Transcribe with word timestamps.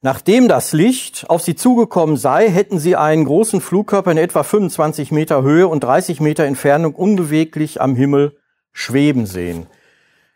Nachdem 0.00 0.46
das 0.46 0.72
Licht 0.72 1.28
auf 1.28 1.42
sie 1.42 1.56
zugekommen 1.56 2.16
sei, 2.16 2.48
hätten 2.48 2.78
sie 2.78 2.94
einen 2.94 3.24
großen 3.24 3.60
Flugkörper 3.60 4.12
in 4.12 4.16
etwa 4.18 4.44
25 4.44 5.10
Meter 5.10 5.42
Höhe 5.42 5.66
und 5.66 5.82
30 5.82 6.20
Meter 6.20 6.44
Entfernung 6.44 6.94
unbeweglich 6.94 7.80
am 7.80 7.96
Himmel 7.96 8.36
schweben 8.72 9.26
sehen. 9.26 9.66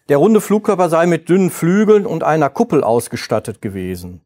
Der 0.09 0.17
runde 0.17 0.41
Flugkörper 0.41 0.89
sei 0.89 1.07
mit 1.07 1.29
dünnen 1.29 1.51
Flügeln 1.51 2.07
und 2.07 2.25
einer 2.25 2.51
Kuppel 2.51 2.83
ausgestattet 2.83 3.63
gewesen. 3.63 4.23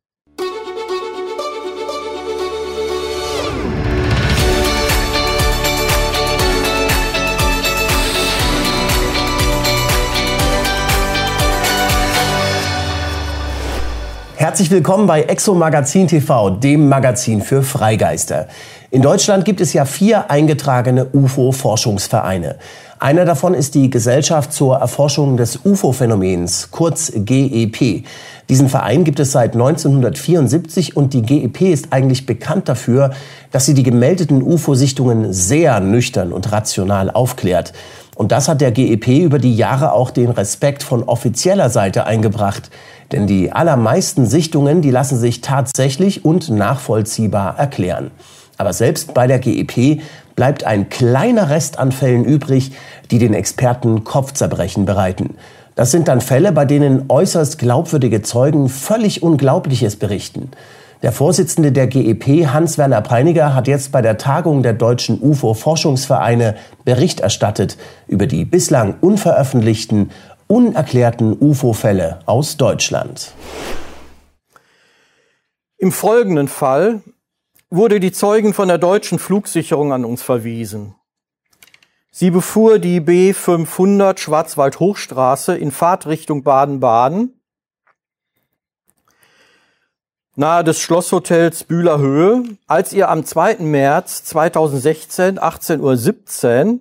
Herzlich 14.56 14.70
willkommen 14.70 15.06
bei 15.06 15.24
Exo 15.24 15.54
Magazin 15.54 16.08
TV, 16.08 16.48
dem 16.48 16.88
Magazin 16.88 17.42
für 17.42 17.62
Freigeister. 17.62 18.48
In 18.90 19.02
Deutschland 19.02 19.44
gibt 19.44 19.60
es 19.60 19.74
ja 19.74 19.84
vier 19.84 20.30
eingetragene 20.30 21.08
UFO-Forschungsvereine. 21.12 22.56
Einer 22.98 23.26
davon 23.26 23.52
ist 23.52 23.74
die 23.74 23.90
Gesellschaft 23.90 24.54
zur 24.54 24.76
Erforschung 24.76 25.36
des 25.36 25.60
UFO-Phänomens, 25.64 26.70
kurz 26.70 27.12
GEP. 27.14 28.04
Diesen 28.48 28.70
Verein 28.70 29.04
gibt 29.04 29.20
es 29.20 29.32
seit 29.32 29.52
1974 29.52 30.96
und 30.96 31.12
die 31.12 31.20
GEP 31.20 31.60
ist 31.60 31.92
eigentlich 31.92 32.24
bekannt 32.24 32.70
dafür, 32.70 33.10
dass 33.52 33.66
sie 33.66 33.74
die 33.74 33.82
gemeldeten 33.82 34.42
UFO-Sichtungen 34.42 35.34
sehr 35.34 35.78
nüchtern 35.80 36.32
und 36.32 36.50
rational 36.52 37.10
aufklärt. 37.10 37.74
Und 38.14 38.32
das 38.32 38.48
hat 38.48 38.62
der 38.62 38.72
GEP 38.72 39.08
über 39.08 39.38
die 39.38 39.54
Jahre 39.54 39.92
auch 39.92 40.10
den 40.10 40.30
Respekt 40.30 40.82
von 40.82 41.02
offizieller 41.02 41.68
Seite 41.68 42.06
eingebracht. 42.06 42.70
Denn 43.12 43.26
die 43.26 43.52
allermeisten 43.52 44.24
Sichtungen, 44.24 44.80
die 44.80 44.90
lassen 44.90 45.18
sich 45.18 45.42
tatsächlich 45.42 46.24
und 46.24 46.48
nachvollziehbar 46.48 47.58
erklären. 47.58 48.10
Aber 48.56 48.72
selbst 48.72 49.14
bei 49.14 49.26
der 49.26 49.38
GEP 49.38 50.00
bleibt 50.34 50.64
ein 50.64 50.88
kleiner 50.88 51.50
Rest 51.50 51.78
an 51.78 51.92
Fällen 51.92 52.24
übrig, 52.24 52.72
die 53.10 53.18
den 53.18 53.34
Experten 53.34 54.04
Kopfzerbrechen 54.04 54.84
bereiten. 54.84 55.36
Das 55.74 55.90
sind 55.90 56.08
dann 56.08 56.20
Fälle, 56.20 56.52
bei 56.52 56.64
denen 56.64 57.04
äußerst 57.08 57.58
glaubwürdige 57.58 58.22
Zeugen 58.22 58.68
völlig 58.68 59.22
Unglaubliches 59.22 59.96
berichten. 59.96 60.50
Der 61.02 61.12
Vorsitzende 61.12 61.72
der 61.72 61.86
GEP, 61.86 62.46
Hans-Werner 62.46 63.02
Peiniger, 63.02 63.54
hat 63.54 63.68
jetzt 63.68 63.92
bei 63.92 64.00
der 64.00 64.16
Tagung 64.16 64.62
der 64.62 64.72
deutschen 64.72 65.20
UFO-Forschungsvereine 65.20 66.56
Bericht 66.86 67.20
erstattet 67.20 67.76
über 68.06 68.26
die 68.26 68.46
bislang 68.46 68.94
unveröffentlichten 69.02 70.10
unerklärten 70.46 71.36
UFO-Fälle 71.38 72.20
aus 72.24 72.56
Deutschland. 72.56 73.32
Im 75.76 75.92
folgenden 75.92 76.48
Fall 76.48 77.02
wurde 77.70 78.00
die 78.00 78.12
Zeugin 78.12 78.54
von 78.54 78.68
der 78.68 78.78
deutschen 78.78 79.18
Flugsicherung 79.18 79.92
an 79.92 80.04
uns 80.04 80.22
verwiesen. 80.22 80.94
Sie 82.10 82.30
befuhr 82.30 82.78
die 82.78 83.00
B500 83.00 84.18
Schwarzwald-Hochstraße 84.18 85.56
in 85.56 85.70
Fahrtrichtung 85.70 86.44
Baden-Baden, 86.44 87.40
nahe 90.36 90.64
des 90.64 90.80
Schlosshotels 90.80 91.64
Bühler 91.64 91.98
Höhe, 91.98 92.44
als 92.66 92.92
ihr 92.92 93.10
am 93.10 93.24
2. 93.24 93.56
März 93.58 94.24
2016, 94.24 95.38
18.17 95.38 96.72
Uhr, 96.72 96.80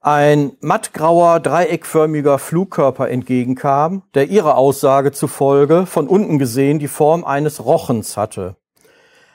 ein 0.00 0.56
mattgrauer, 0.60 1.38
dreieckförmiger 1.40 2.38
Flugkörper 2.38 3.08
entgegenkam, 3.08 4.02
der 4.14 4.28
ihrer 4.28 4.56
Aussage 4.56 5.12
zufolge 5.12 5.86
von 5.86 6.08
unten 6.08 6.40
gesehen 6.40 6.80
die 6.80 6.88
Form 6.88 7.24
eines 7.24 7.64
Rochens 7.64 8.16
hatte. 8.16 8.56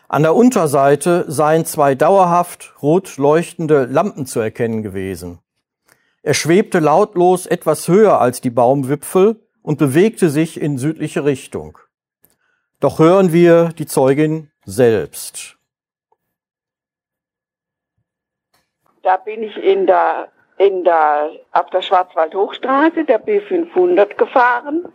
An 0.10 0.24
der 0.24 0.36
Unterseite 0.36 1.26
seien 1.30 1.66
zwei 1.66 1.94
dauerhaft 1.94 2.74
rot 2.82 3.18
leuchtende 3.18 3.86
Lampen 3.86 4.26
zu 4.26 4.40
erkennen 4.40 4.82
gewesen. 4.82 5.40
Er 6.24 6.34
schwebte 6.34 6.80
lautlos 6.80 7.46
etwas 7.46 7.88
höher 7.88 8.22
als 8.22 8.40
die 8.40 8.50
Baumwipfel 8.50 9.46
und 9.62 9.78
bewegte 9.78 10.30
sich 10.30 10.62
in 10.62 10.78
südliche 10.78 11.26
Richtung. 11.26 11.78
Doch 12.80 13.00
hören 13.00 13.34
wir 13.34 13.70
die 13.78 13.86
Zeugin 13.86 14.50
selbst. 14.64 15.58
Da 19.04 19.18
bin 19.18 19.44
ich 19.44 19.58
in 19.58 19.88
der 19.88 20.30
in 20.58 20.84
der, 20.84 21.30
auf 21.52 21.70
der 21.70 21.82
Schwarzwald-Hochstraße 21.82 23.06
der 23.06 23.24
B500 23.24 24.16
gefahren. 24.16 24.86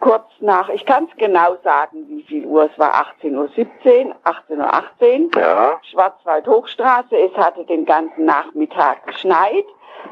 Kurz 0.00 0.26
nach, 0.38 0.68
ich 0.68 0.86
kann 0.86 1.08
es 1.10 1.16
genau 1.16 1.56
sagen, 1.64 2.08
wie 2.08 2.22
viel 2.22 2.46
Uhr, 2.46 2.70
es 2.70 2.78
war 2.78 2.94
18.17 3.20 4.06
Uhr, 4.06 4.14
18.18 4.24 5.36
Uhr. 5.36 5.42
Ja. 5.42 5.80
Schwarzwald-Hochstraße, 5.90 7.16
es 7.16 7.36
hatte 7.36 7.64
den 7.64 7.84
ganzen 7.84 8.24
Nachmittag 8.24 9.06
geschneit. 9.06 9.66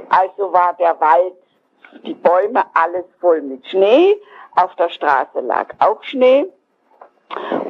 Also 0.08 0.52
war 0.52 0.75
der 0.75 1.00
Wald, 1.00 1.34
die 2.04 2.14
Bäume, 2.14 2.64
alles 2.75 3.04
voll 3.20 3.42
mit 3.42 3.64
Schnee. 3.66 4.20
Auf 4.56 4.75
der 4.75 4.88
Straße 4.88 5.41
lag 5.41 5.69
auch 5.78 6.02
Schnee. 6.02 6.46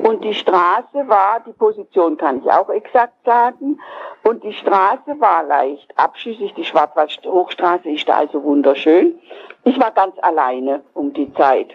Und 0.03 0.23
die 0.25 0.35
Straße 0.35 1.09
war, 1.09 1.41
die 1.47 1.53
Position 1.53 2.17
kann 2.17 2.41
ich 2.43 2.51
auch 2.51 2.69
exakt 2.71 3.15
sagen, 3.25 3.81
und 4.23 4.43
die 4.43 4.53
Straße 4.53 5.19
war 5.19 5.45
leicht 5.45 5.93
abschüssig, 5.99 6.53
die 6.55 6.65
Schwarzwald-Hochstraße 6.65 7.91
ist 7.91 8.09
da 8.09 8.17
also 8.17 8.43
wunderschön. 8.43 9.19
Ich 9.65 9.79
war 9.81 9.93
ganz 9.93 10.15
alleine 10.21 10.83
um 10.95 11.13
die 11.13 11.33
Zeit. 11.35 11.71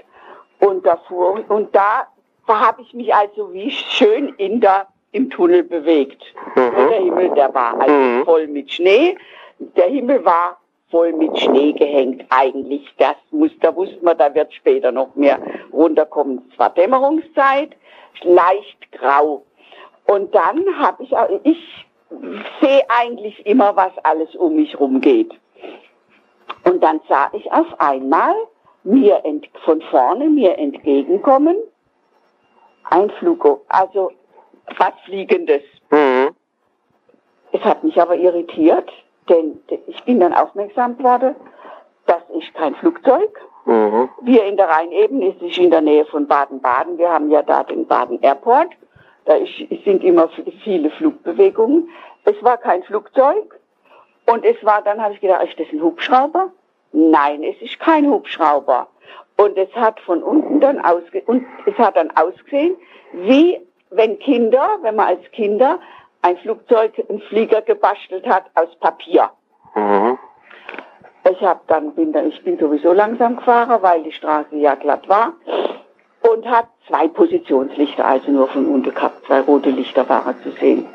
Und 0.61 0.85
da 0.85 0.97
fuhr, 1.07 1.43
und 1.49 1.75
da 1.75 2.07
habe 2.47 2.81
ich 2.81 2.93
mich 2.93 3.13
also 3.13 3.51
wie 3.53 3.71
schön 3.71 4.29
in 4.37 4.61
der, 4.61 4.87
im 5.11 5.29
Tunnel 5.29 5.63
bewegt. 5.63 6.21
Mhm. 6.55 6.89
Der 6.89 6.99
Himmel, 6.99 7.29
der 7.31 7.53
war 7.53 7.79
also 7.79 7.93
mhm. 7.93 8.23
voll 8.25 8.47
mit 8.47 8.71
Schnee. 8.71 9.17
Der 9.59 9.87
Himmel 9.87 10.23
war 10.23 10.57
voll 10.89 11.13
mit 11.13 11.37
Schnee 11.39 11.73
gehängt 11.73 12.25
eigentlich. 12.29 12.93
Das 12.97 13.15
muss, 13.31 13.51
da 13.61 13.75
wusste 13.75 14.03
man, 14.03 14.17
da 14.17 14.33
wird 14.35 14.53
später 14.53 14.91
noch 14.91 15.15
mehr 15.15 15.39
runterkommen. 15.71 16.43
Es 16.51 16.59
war 16.59 16.69
Dämmerungszeit, 16.69 17.75
leicht 18.21 18.91
grau. 18.91 19.43
Und 20.05 20.35
dann 20.35 20.63
habe 20.77 21.03
ich, 21.03 21.11
ich 21.43 21.87
sehe 22.61 22.83
eigentlich 22.89 23.45
immer, 23.45 23.75
was 23.75 23.93
alles 24.03 24.35
um 24.35 24.55
mich 24.55 24.79
rum 24.79 25.01
geht. 25.01 25.31
Und 26.65 26.83
dann 26.83 26.99
sah 27.07 27.29
ich 27.33 27.51
auf 27.51 27.79
einmal 27.79 28.35
mir 28.83 29.21
ent, 29.23 29.47
von 29.63 29.81
vorne 29.81 30.29
mir 30.29 30.57
entgegenkommen 30.57 31.57
ein 32.89 33.09
Flugo, 33.11 33.61
also 33.69 34.11
was 34.77 34.93
Fliegendes. 35.05 35.63
Mhm. 35.89 36.31
Es 37.51 37.61
hat 37.61 37.83
mich 37.83 37.99
aber 37.99 38.15
irritiert, 38.15 38.89
denn 39.29 39.59
ich 39.87 40.03
bin 40.03 40.19
dann 40.19 40.33
aufmerksam 40.33 40.97
geworden, 40.97 41.35
das 42.05 42.21
ist 42.37 42.53
kein 42.53 42.75
Flugzeug. 42.75 43.39
Mhm. 43.65 44.09
Wir 44.21 44.45
in 44.45 44.57
der 44.57 44.69
Rheinebene, 44.69 45.35
es 45.35 45.41
ist 45.41 45.57
in 45.57 45.71
der 45.71 45.81
Nähe 45.81 46.05
von 46.05 46.27
Baden-Baden, 46.27 46.97
wir 46.97 47.09
haben 47.09 47.29
ja 47.29 47.43
da 47.43 47.63
den 47.63 47.85
Baden 47.85 48.21
Airport. 48.21 48.69
Da 49.25 49.35
sind 49.85 50.03
immer 50.03 50.29
viele 50.63 50.89
Flugbewegungen. 50.89 51.89
Es 52.25 52.41
war 52.43 52.57
kein 52.57 52.81
Flugzeug. 52.83 53.59
Und 54.25 54.43
es 54.45 54.63
war, 54.63 54.81
dann 54.81 55.01
habe 55.01 55.13
ich 55.13 55.21
gedacht, 55.21 55.43
ist 55.47 55.59
das 55.59 55.67
ein 55.71 55.81
Hubschrauber? 55.81 56.51
Nein, 56.93 57.43
es 57.43 57.61
ist 57.61 57.79
kein 57.79 58.09
Hubschrauber. 58.09 58.87
Und 59.37 59.57
es 59.57 59.73
hat 59.75 59.99
von 60.01 60.21
unten 60.21 60.59
dann 60.59 60.79
ausge 60.79 61.23
und 61.25 61.45
es 61.65 61.75
hat 61.77 61.95
dann 61.97 62.11
ausgesehen, 62.11 62.75
wie 63.13 63.59
wenn 63.89 64.19
Kinder, 64.19 64.77
wenn 64.81 64.95
man 64.95 65.07
als 65.07 65.31
Kinder 65.31 65.79
ein 66.21 66.37
Flugzeug, 66.37 66.93
ein 67.09 67.19
Flieger 67.21 67.61
gebastelt 67.61 68.27
hat 68.27 68.45
aus 68.55 68.69
Papier. 68.79 69.29
Mhm. 69.75 70.17
Ich 71.29 71.41
habe 71.41 71.61
dann 71.67 71.93
bin 71.93 72.11
dann, 72.13 72.29
ich 72.29 72.43
bin 72.43 72.57
sowieso 72.57 72.93
langsam 72.93 73.37
gefahren, 73.37 73.81
weil 73.81 74.03
die 74.03 74.11
Straße 74.11 74.55
ja 74.55 74.75
glatt 74.75 75.07
war 75.07 75.33
und 76.21 76.45
hat 76.47 76.67
zwei 76.87 77.07
Positionslichter, 77.07 78.05
also 78.05 78.31
nur 78.31 78.47
von 78.47 78.65
unten 78.67 78.93
gehabt, 78.93 79.25
zwei 79.25 79.41
rote 79.41 79.69
Lichter 79.69 80.07
waren 80.09 80.35
zu 80.43 80.51
sehen. 80.51 80.87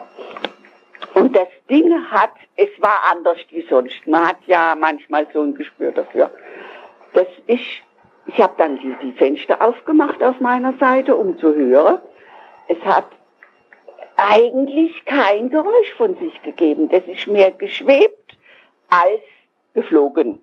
Und 1.17 1.35
das 1.35 1.49
Ding 1.71 1.91
hat, 2.11 2.33
es 2.57 2.69
war 2.79 3.05
anders 3.11 3.39
wie 3.49 3.67
sonst. 3.71 4.07
Man 4.07 4.29
hat 4.29 4.37
ja 4.47 4.77
manchmal 4.79 5.27
so 5.33 5.41
ein 5.41 5.55
Gespür 5.55 5.91
dafür. 5.91 6.31
Das 7.15 7.27
ist, 7.47 7.65
ich 8.27 8.39
habe 8.39 8.53
dann 8.59 8.79
die, 8.81 8.95
die 9.03 9.13
Fenster 9.13 9.63
aufgemacht 9.63 10.23
auf 10.23 10.39
meiner 10.41 10.75
Seite, 10.75 11.17
um 11.17 11.39
zu 11.39 11.55
hören. 11.55 12.01
Es 12.69 12.79
hat 12.85 13.07
eigentlich 14.17 15.07
kein 15.07 15.49
Geräusch 15.49 15.95
von 15.97 16.19
sich 16.19 16.43
gegeben. 16.43 16.91
Das 16.91 17.05
ist 17.07 17.27
mehr 17.27 17.51
geschwebt 17.51 18.37
als 18.91 19.23
geflogen. 19.73 20.39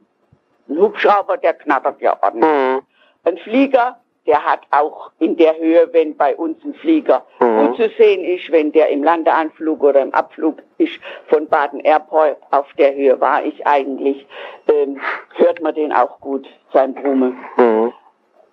Ein 0.68 0.80
Hubschrauber, 0.80 1.38
der 1.38 1.54
knattert 1.54 2.02
ja 2.02 2.18
ordentlich. 2.20 2.50
Mhm. 2.50 2.82
Ein 3.26 3.38
Flieger, 3.38 4.00
der 4.26 4.44
hat 4.44 4.62
auch 4.72 5.12
in 5.20 5.36
der 5.36 5.58
Höhe, 5.58 5.90
wenn 5.92 6.16
bei 6.16 6.36
uns 6.36 6.64
ein 6.64 6.74
Flieger 6.76 7.26
mhm. 7.40 7.68
gut 7.68 7.76
zu 7.78 7.90
sehen 7.98 8.24
ist, 8.24 8.52
wenn 8.52 8.72
der 8.72 8.90
im 8.90 9.04
Landeanflug 9.04 9.84
oder 9.84 10.02
im 10.02 10.14
Abflug 10.14 10.60
ist 10.78 11.00
von 11.28 11.48
Baden 11.48 11.82
Airport, 11.82 12.38
auf 12.52 12.68
der 12.78 12.96
Höhe 12.96 13.20
war 13.20 13.44
ich 13.44 13.66
eigentlich, 13.68 14.26
ähm, 14.72 15.00
hört 15.36 15.62
man 15.62 15.76
den 15.76 15.92
auch 15.92 16.20
gut, 16.20 16.48
sein 16.72 16.94
Brumme. 16.94 17.36
Mhm. 17.58 17.94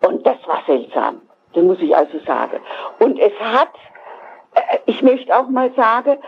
Und 0.07 0.27
das 0.27 0.39
war 0.47 0.63
seltsam. 0.67 1.23
Das 1.53 1.63
muss 1.63 1.81
ich 1.81 1.97
also 1.97 2.19
sagen. 2.21 2.61
Und 2.99 3.19
es 3.19 3.33
hat, 3.39 3.75
äh, 4.55 4.79
ich 4.87 5.03
möchte 5.03 5.37
auch 5.37 5.49
mal 5.49 5.73
sagen, 5.75 6.19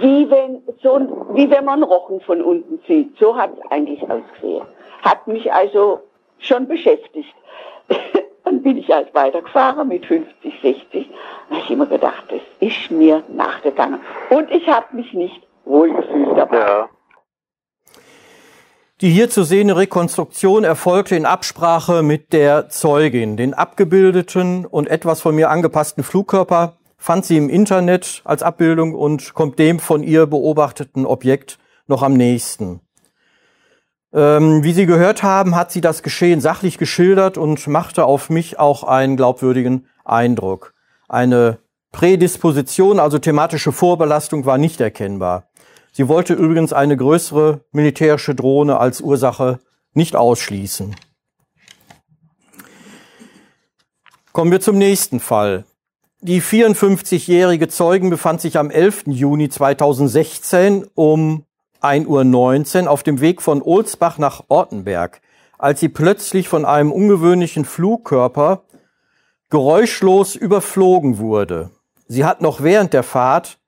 wie 0.00 0.30
wenn, 0.30 0.62
so, 0.82 0.98
wie 1.34 1.50
wenn 1.50 1.64
man 1.64 1.82
Rochen 1.82 2.20
von 2.20 2.40
unten 2.40 2.80
sieht. 2.86 3.18
So 3.18 3.36
hat 3.36 3.50
es 3.58 3.70
eigentlich 3.70 4.02
ausgesehen. 4.02 4.64
Hat 5.02 5.26
mich 5.26 5.52
also 5.52 6.00
schon 6.38 6.66
beschäftigt. 6.66 7.34
Bin 8.64 8.78
ich 8.78 8.90
halt 8.90 9.14
weitergefahren 9.14 9.86
mit 9.86 10.04
50, 10.06 10.60
60. 10.60 11.08
Da 11.48 11.54
habe 11.54 11.64
ich 11.64 11.70
immer 11.70 11.86
gedacht, 11.86 12.24
das 12.28 12.40
ist 12.58 12.90
mir 12.90 13.22
nachgegangen. 13.28 14.00
Und 14.30 14.50
ich 14.50 14.66
habe 14.68 14.96
mich 14.96 15.12
nicht 15.12 15.40
wohlgefühlt 15.64 16.36
dabei. 16.36 16.56
Ja. 16.56 16.88
Die 19.00 19.10
hier 19.10 19.28
zu 19.28 19.42
sehende 19.42 19.76
Rekonstruktion 19.76 20.64
erfolgte 20.64 21.16
in 21.16 21.26
Absprache 21.26 22.02
mit 22.02 22.32
der 22.32 22.68
Zeugin. 22.68 23.36
Den 23.36 23.52
abgebildeten 23.52 24.64
und 24.64 24.88
etwas 24.88 25.20
von 25.20 25.34
mir 25.34 25.50
angepassten 25.50 26.04
Flugkörper 26.04 26.78
fand 26.96 27.24
sie 27.24 27.36
im 27.36 27.50
Internet 27.50 28.22
als 28.24 28.42
Abbildung 28.42 28.94
und 28.94 29.34
kommt 29.34 29.58
dem 29.58 29.78
von 29.78 30.02
ihr 30.02 30.26
beobachteten 30.26 31.06
Objekt 31.06 31.58
noch 31.86 32.02
am 32.02 32.14
nächsten. 32.14 32.80
Ähm, 34.14 34.62
wie 34.62 34.72
Sie 34.72 34.86
gehört 34.86 35.24
haben, 35.24 35.56
hat 35.56 35.72
sie 35.72 35.80
das 35.80 36.04
Geschehen 36.04 36.40
sachlich 36.40 36.78
geschildert 36.78 37.36
und 37.36 37.66
machte 37.66 38.04
auf 38.04 38.30
mich 38.30 38.60
auch 38.60 38.84
einen 38.84 39.16
glaubwürdigen 39.16 39.88
Eindruck. 40.04 40.72
Eine 41.08 41.58
Prädisposition, 41.90 43.00
also 43.00 43.18
thematische 43.18 43.72
Vorbelastung, 43.72 44.46
war 44.46 44.56
nicht 44.56 44.80
erkennbar. 44.80 45.48
Sie 45.90 46.06
wollte 46.06 46.34
übrigens 46.34 46.72
eine 46.72 46.96
größere 46.96 47.60
militärische 47.72 48.36
Drohne 48.36 48.78
als 48.78 49.00
Ursache 49.00 49.58
nicht 49.94 50.14
ausschließen. 50.14 50.94
Kommen 54.32 54.52
wir 54.52 54.60
zum 54.60 54.78
nächsten 54.78 55.18
Fall. 55.18 55.64
Die 56.20 56.40
54-jährige 56.40 57.68
Zeugen 57.68 58.10
befand 58.10 58.40
sich 58.40 58.58
am 58.58 58.70
11. 58.70 59.04
Juni 59.06 59.48
2016 59.48 60.86
um 60.94 61.44
1.19 61.84 62.84
Uhr 62.84 62.90
auf 62.90 63.02
dem 63.02 63.20
Weg 63.20 63.42
von 63.42 63.62
Olsbach 63.62 64.18
nach 64.18 64.44
Ortenberg, 64.48 65.20
als 65.58 65.80
sie 65.80 65.88
plötzlich 65.88 66.48
von 66.48 66.64
einem 66.64 66.90
ungewöhnlichen 66.90 67.64
Flugkörper 67.64 68.62
geräuschlos 69.50 70.34
überflogen 70.34 71.18
wurde. 71.18 71.70
Sie 72.08 72.24
hat 72.24 72.40
noch 72.40 72.62
während 72.62 72.92
der 72.92 73.02
Fahrt 73.02 73.58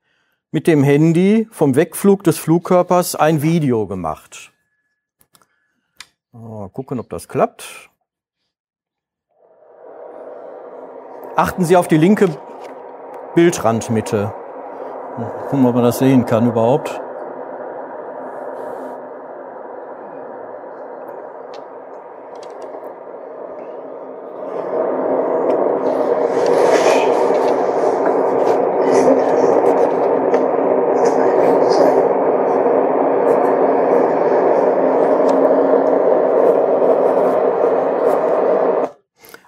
mit 0.50 0.66
dem 0.66 0.82
Handy 0.82 1.46
vom 1.50 1.76
Wegflug 1.76 2.24
des 2.24 2.38
Flugkörpers 2.38 3.14
ein 3.14 3.42
Video 3.42 3.86
gemacht. 3.86 4.52
Mal 6.32 6.68
gucken, 6.70 6.98
ob 6.98 7.08
das 7.10 7.28
klappt. 7.28 7.90
Achten 11.36 11.64
Sie 11.64 11.76
auf 11.76 11.88
die 11.88 11.98
linke 11.98 12.30
Bildrandmitte. 13.34 14.32
Gucken, 15.48 15.66
ob 15.66 15.74
man 15.74 15.84
das 15.84 15.98
sehen 15.98 16.24
kann 16.24 16.46
überhaupt. 16.48 17.00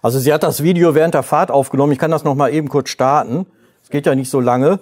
Also 0.08 0.20
sie 0.20 0.32
hat 0.32 0.42
das 0.42 0.62
Video 0.62 0.94
während 0.94 1.12
der 1.12 1.22
Fahrt 1.22 1.50
aufgenommen. 1.50 1.92
Ich 1.92 1.98
kann 1.98 2.10
das 2.10 2.24
noch 2.24 2.34
mal 2.34 2.50
eben 2.50 2.70
kurz 2.70 2.88
starten. 2.88 3.44
Es 3.82 3.90
geht 3.90 4.06
ja 4.06 4.14
nicht 4.14 4.30
so 4.30 4.40
lange. 4.40 4.80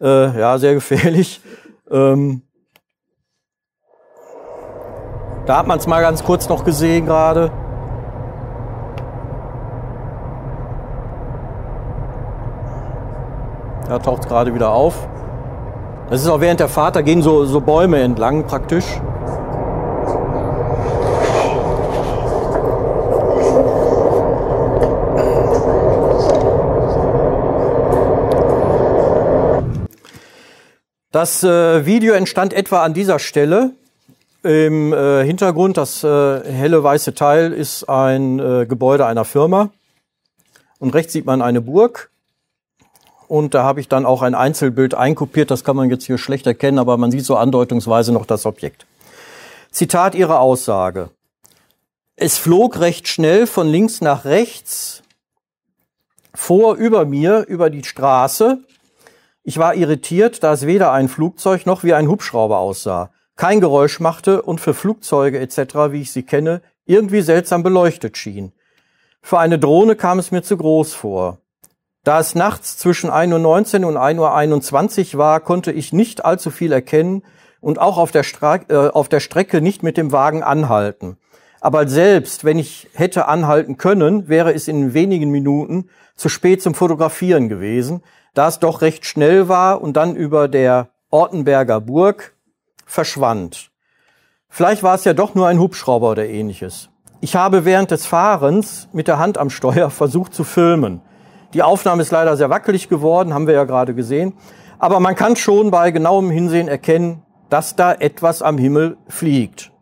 Äh, 0.00 0.38
ja, 0.38 0.58
sehr 0.58 0.74
gefährlich. 0.74 1.40
Ähm, 1.90 2.42
da 5.44 5.56
hat 5.56 5.66
man 5.66 5.80
es 5.80 5.88
mal 5.88 6.00
ganz 6.02 6.22
kurz 6.22 6.48
noch 6.48 6.64
gesehen 6.64 7.06
gerade. 7.06 7.50
Da 13.88 13.98
taucht 13.98 14.22
es 14.22 14.28
gerade 14.28 14.54
wieder 14.54 14.70
auf. 14.70 15.08
Das 16.10 16.22
ist 16.22 16.28
auch 16.28 16.40
während 16.40 16.60
der 16.60 16.68
Fahrt, 16.68 16.94
da 16.94 17.02
gehen 17.02 17.22
so, 17.22 17.44
so 17.44 17.60
Bäume 17.60 17.98
entlang 18.02 18.46
praktisch. 18.46 18.84
Das 31.20 31.42
äh, 31.42 31.84
Video 31.84 32.14
entstand 32.14 32.54
etwa 32.54 32.82
an 32.82 32.94
dieser 32.94 33.18
Stelle. 33.18 33.74
Im 34.42 34.94
äh, 34.94 35.22
Hintergrund, 35.22 35.76
das 35.76 36.02
äh, 36.02 36.08
helle 36.50 36.82
weiße 36.82 37.14
Teil, 37.14 37.52
ist 37.52 37.90
ein 37.90 38.38
äh, 38.38 38.64
Gebäude 38.64 39.04
einer 39.04 39.26
Firma. 39.26 39.68
Und 40.78 40.94
rechts 40.94 41.12
sieht 41.12 41.26
man 41.26 41.42
eine 41.42 41.60
Burg. 41.60 42.10
Und 43.28 43.52
da 43.52 43.64
habe 43.64 43.80
ich 43.80 43.88
dann 43.88 44.06
auch 44.06 44.22
ein 44.22 44.34
Einzelbild 44.34 44.94
einkopiert. 44.94 45.50
Das 45.50 45.62
kann 45.62 45.76
man 45.76 45.90
jetzt 45.90 46.06
hier 46.06 46.16
schlecht 46.16 46.46
erkennen, 46.46 46.78
aber 46.78 46.96
man 46.96 47.10
sieht 47.10 47.26
so 47.26 47.36
andeutungsweise 47.36 48.12
noch 48.12 48.24
das 48.24 48.46
Objekt. 48.46 48.86
Zitat 49.70 50.14
ihrer 50.14 50.40
Aussage. 50.40 51.10
Es 52.16 52.38
flog 52.38 52.80
recht 52.80 53.08
schnell 53.08 53.46
von 53.46 53.68
links 53.68 54.00
nach 54.00 54.24
rechts 54.24 55.02
vor 56.32 56.76
über 56.76 57.04
mir 57.04 57.44
über 57.46 57.68
die 57.68 57.84
Straße 57.84 58.60
ich 59.50 59.58
war 59.58 59.74
irritiert, 59.74 60.44
da 60.44 60.52
es 60.52 60.64
weder 60.64 60.92
ein 60.92 61.08
Flugzeug 61.08 61.66
noch 61.66 61.82
wie 61.82 61.92
ein 61.92 62.06
Hubschrauber 62.06 62.58
aussah, 62.58 63.10
kein 63.34 63.60
Geräusch 63.60 63.98
machte 63.98 64.42
und 64.42 64.60
für 64.60 64.74
Flugzeuge 64.74 65.40
etc., 65.40 65.90
wie 65.90 66.02
ich 66.02 66.12
sie 66.12 66.22
kenne, 66.22 66.62
irgendwie 66.84 67.20
seltsam 67.20 67.64
beleuchtet 67.64 68.16
schien. 68.16 68.52
Für 69.20 69.40
eine 69.40 69.58
Drohne 69.58 69.96
kam 69.96 70.20
es 70.20 70.30
mir 70.30 70.44
zu 70.44 70.56
groß 70.56 70.94
vor. 70.94 71.38
Da 72.04 72.20
es 72.20 72.36
nachts 72.36 72.76
zwischen 72.78 73.10
1.19 73.10 73.82
Uhr 73.82 73.88
und 73.88 73.96
1.21 73.96 75.14
Uhr 75.14 75.18
war, 75.18 75.40
konnte 75.40 75.72
ich 75.72 75.92
nicht 75.92 76.24
allzu 76.24 76.52
viel 76.52 76.70
erkennen 76.70 77.24
und 77.60 77.80
auch 77.80 77.98
auf 77.98 78.12
der, 78.12 78.24
äh, 78.68 78.76
auf 78.90 79.08
der 79.08 79.18
Strecke 79.18 79.60
nicht 79.60 79.82
mit 79.82 79.96
dem 79.96 80.12
Wagen 80.12 80.44
anhalten. 80.44 81.16
Aber 81.60 81.88
selbst 81.88 82.44
wenn 82.44 82.60
ich 82.60 82.88
hätte 82.94 83.26
anhalten 83.26 83.78
können, 83.78 84.28
wäre 84.28 84.54
es 84.54 84.68
in 84.68 84.94
wenigen 84.94 85.32
Minuten 85.32 85.90
zu 86.14 86.28
spät 86.28 86.62
zum 86.62 86.74
Fotografieren 86.74 87.48
gewesen, 87.48 88.04
da 88.34 88.48
es 88.48 88.58
doch 88.58 88.82
recht 88.82 89.04
schnell 89.04 89.48
war 89.48 89.80
und 89.80 89.96
dann 89.96 90.14
über 90.14 90.48
der 90.48 90.88
Ortenberger 91.10 91.80
Burg 91.80 92.34
verschwand. 92.86 93.70
Vielleicht 94.48 94.82
war 94.82 94.94
es 94.94 95.04
ja 95.04 95.14
doch 95.14 95.34
nur 95.34 95.48
ein 95.48 95.58
Hubschrauber 95.58 96.10
oder 96.10 96.26
ähnliches. 96.26 96.90
Ich 97.20 97.36
habe 97.36 97.64
während 97.64 97.90
des 97.90 98.06
Fahrens 98.06 98.88
mit 98.92 99.08
der 99.08 99.18
Hand 99.18 99.38
am 99.38 99.50
Steuer 99.50 99.90
versucht 99.90 100.34
zu 100.34 100.44
filmen. 100.44 101.00
Die 101.54 101.62
Aufnahme 101.62 102.02
ist 102.02 102.12
leider 102.12 102.36
sehr 102.36 102.50
wackelig 102.50 102.88
geworden, 102.88 103.34
haben 103.34 103.46
wir 103.46 103.54
ja 103.54 103.64
gerade 103.64 103.94
gesehen. 103.94 104.34
Aber 104.78 105.00
man 105.00 105.14
kann 105.14 105.36
schon 105.36 105.70
bei 105.70 105.90
genauem 105.90 106.30
Hinsehen 106.30 106.68
erkennen, 106.68 107.22
dass 107.48 107.76
da 107.76 107.92
etwas 107.92 108.40
am 108.40 108.56
Himmel 108.56 108.96
fliegt. 109.08 109.72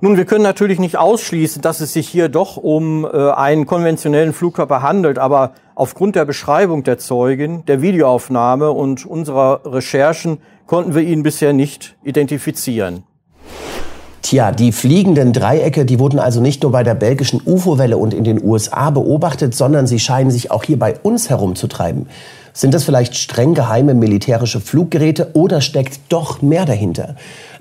Nun, 0.00 0.18
wir 0.18 0.26
können 0.26 0.42
natürlich 0.42 0.78
nicht 0.78 0.98
ausschließen, 0.98 1.62
dass 1.62 1.80
es 1.80 1.94
sich 1.94 2.06
hier 2.06 2.28
doch 2.28 2.58
um 2.58 3.06
äh, 3.06 3.30
einen 3.30 3.64
konventionellen 3.64 4.34
Flugkörper 4.34 4.82
handelt, 4.82 5.18
aber 5.18 5.52
aufgrund 5.76 6.16
der 6.16 6.24
Beschreibung 6.24 6.82
der 6.82 6.98
Zeugin, 6.98 7.64
der 7.66 7.82
Videoaufnahme 7.82 8.72
und 8.72 9.06
unserer 9.06 9.60
Recherchen 9.64 10.38
konnten 10.66 10.96
wir 10.96 11.02
ihn 11.02 11.22
bisher 11.22 11.52
nicht 11.52 11.96
identifizieren. 12.02 13.04
Tja, 14.22 14.50
die 14.50 14.72
fliegenden 14.72 15.32
Dreiecke, 15.32 15.84
die 15.84 16.00
wurden 16.00 16.18
also 16.18 16.40
nicht 16.40 16.64
nur 16.64 16.72
bei 16.72 16.82
der 16.82 16.96
belgischen 16.96 17.40
UFO-Welle 17.44 17.96
und 17.96 18.12
in 18.12 18.24
den 18.24 18.42
USA 18.42 18.90
beobachtet, 18.90 19.54
sondern 19.54 19.86
sie 19.86 20.00
scheinen 20.00 20.32
sich 20.32 20.50
auch 20.50 20.64
hier 20.64 20.80
bei 20.80 20.98
uns 21.00 21.30
herumzutreiben. 21.30 22.08
Sind 22.52 22.74
das 22.74 22.84
vielleicht 22.84 23.14
streng 23.14 23.54
geheime 23.54 23.94
militärische 23.94 24.60
Fluggeräte 24.60 25.30
oder 25.34 25.60
steckt 25.60 26.00
doch 26.08 26.42
mehr 26.42 26.64
dahinter? 26.64 27.14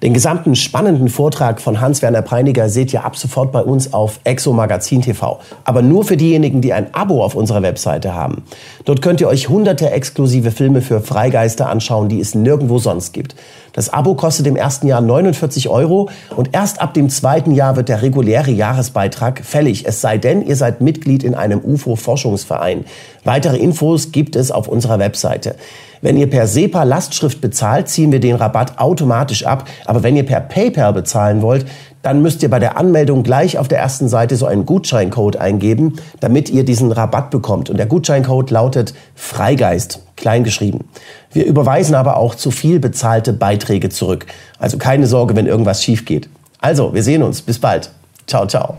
Den 0.04 0.14
gesamten 0.14 0.56
spannenden 0.56 1.08
Vortrag 1.08 1.62
von 1.62 1.80
Hans-Werner 1.80 2.22
Preiniger 2.22 2.70
seht 2.70 2.92
ihr 2.94 3.06
ab 3.06 3.16
sofort 3.16 3.52
bei 3.52 3.62
uns 3.62 3.94
auf 3.94 4.20
Exo 4.26 4.52
Magazin 4.52 5.02
TV. 5.02 5.40
Aber 5.64 5.82
nur 5.82 6.04
für 6.04 6.18
diejenigen, 6.18 6.62
die 6.62 6.74
ein 6.74 6.94
Abo 6.94 7.24
auf 7.24 7.36
unserer 7.36 7.62
Webseite 7.62 8.14
haben. 8.14 8.44
Dort 8.84 9.02
könnt 9.02 9.22
ihr 9.22 9.28
euch 9.28 9.48
hunderte 9.48 9.90
exklusive 9.92 10.52
Filme 10.52 10.82
für 10.82 11.00
Freigeister 11.00 11.70
anschauen, 11.70 12.10
die 12.10 12.20
es 12.20 12.36
nirgendwo 12.36 12.78
sonst 12.78 13.14
gibt. 13.14 13.36
Das 13.72 13.90
Abo 13.90 14.16
kostet 14.16 14.48
im 14.48 14.56
ersten 14.56 14.88
Jahr 14.88 15.02
49 15.02 15.70
Euro 15.70 16.10
und 16.36 16.50
erst 16.54 16.82
ab 16.82 16.94
dem 16.94 17.10
zweiten 17.10 17.52
Jahr 17.52 17.76
wird 17.76 17.90
der 17.90 18.02
reguläre 18.02 18.52
Jahresbeitrag 18.52 19.44
fällig. 19.44 19.86
Es 19.86 20.02
sei 20.02 20.18
denn, 20.18 20.46
ihr 20.46 20.56
seid 20.56 20.82
Mitglied 20.82 21.24
in 21.24 21.36
einem 21.36 21.60
UFO-Forschungsverein. 21.60 22.86
Weitere 23.26 23.58
Infos 23.58 24.12
gibt 24.12 24.36
es 24.36 24.52
auf 24.52 24.68
unserer 24.68 25.00
Webseite. 25.00 25.56
Wenn 26.02 26.18
ihr 26.18 26.30
per 26.30 26.48
SEPA 26.48 26.84
Lastschrift 26.84 27.42
bezahlt, 27.42 27.90
ziehen 27.90 28.12
wir 28.12 28.20
den 28.20 28.36
Rabatt 28.36 28.80
automatisch 28.80 29.46
ab. 29.46 29.68
Aber 29.86 30.04
wenn 30.04 30.16
ihr 30.16 30.26
per 30.26 30.42
PayPal 30.42 30.94
bezahlen 30.94 31.42
wollt, 31.42 31.66
dann 32.02 32.22
müsst 32.22 32.44
ihr 32.44 32.50
bei 32.52 32.60
der 32.60 32.78
Anmeldung 32.78 33.24
gleich 33.24 33.58
auf 33.58 33.68
der 33.68 33.80
ersten 33.80 34.08
Seite 34.08 34.36
so 34.36 34.46
einen 34.46 34.68
Gutscheincode 34.68 35.38
eingeben, 35.38 35.96
damit 36.20 36.52
ihr 36.52 36.64
diesen 36.64 36.92
Rabatt 36.92 37.32
bekommt. 37.32 37.72
Und 37.72 37.78
der 37.78 37.88
Gutscheincode 37.88 38.52
lautet 38.52 38.94
Freigeist, 39.16 40.04
kleingeschrieben. 40.16 40.82
Wir 41.32 41.46
überweisen 41.46 41.96
aber 41.96 42.18
auch 42.18 42.36
zu 42.36 42.52
viel 42.52 42.80
bezahlte 42.80 43.34
Beiträge 43.34 43.90
zurück. 43.90 44.28
Also 44.60 44.78
keine 44.78 45.08
Sorge, 45.08 45.36
wenn 45.36 45.48
irgendwas 45.48 45.84
schief 45.84 46.06
geht. 46.06 46.30
Also, 46.60 46.94
wir 46.94 47.04
sehen 47.04 47.24
uns. 47.24 47.42
Bis 47.42 47.60
bald. 47.60 47.90
Ciao, 48.28 48.46
ciao. 48.48 48.76